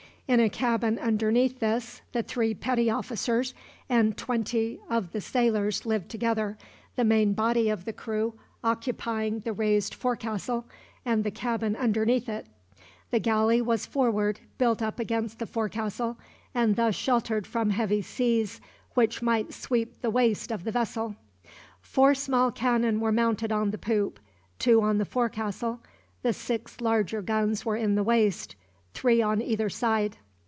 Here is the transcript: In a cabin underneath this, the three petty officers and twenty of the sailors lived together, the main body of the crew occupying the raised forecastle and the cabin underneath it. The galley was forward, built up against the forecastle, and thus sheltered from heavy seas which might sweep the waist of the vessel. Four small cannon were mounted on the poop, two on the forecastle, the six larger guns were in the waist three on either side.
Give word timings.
In 0.27 0.39
a 0.39 0.47
cabin 0.49 0.97
underneath 0.97 1.59
this, 1.59 2.01
the 2.13 2.23
three 2.23 2.53
petty 2.53 2.89
officers 2.89 3.53
and 3.89 4.15
twenty 4.15 4.79
of 4.89 5.11
the 5.11 5.19
sailors 5.19 5.85
lived 5.85 6.07
together, 6.07 6.57
the 6.95 7.03
main 7.03 7.33
body 7.33 7.67
of 7.69 7.83
the 7.83 7.91
crew 7.91 8.35
occupying 8.63 9.39
the 9.39 9.51
raised 9.51 9.93
forecastle 9.93 10.63
and 11.03 11.25
the 11.25 11.31
cabin 11.31 11.75
underneath 11.75 12.29
it. 12.29 12.45
The 13.09 13.19
galley 13.19 13.61
was 13.61 13.85
forward, 13.85 14.39
built 14.57 14.81
up 14.81 15.01
against 15.01 15.37
the 15.37 15.45
forecastle, 15.45 16.17
and 16.55 16.77
thus 16.77 16.95
sheltered 16.95 17.45
from 17.45 17.71
heavy 17.71 18.01
seas 18.01 18.61
which 18.93 19.21
might 19.21 19.53
sweep 19.53 19.99
the 20.01 20.09
waist 20.09 20.49
of 20.49 20.63
the 20.63 20.71
vessel. 20.71 21.17
Four 21.81 22.15
small 22.15 22.53
cannon 22.53 23.01
were 23.01 23.11
mounted 23.11 23.51
on 23.51 23.71
the 23.71 23.77
poop, 23.77 24.17
two 24.59 24.81
on 24.81 24.97
the 24.97 25.03
forecastle, 25.03 25.81
the 26.23 26.31
six 26.31 26.79
larger 26.79 27.21
guns 27.21 27.65
were 27.65 27.75
in 27.75 27.95
the 27.95 28.01
waist 28.03 28.55
three 28.93 29.21
on 29.21 29.41
either 29.41 29.69
side. 29.69 30.17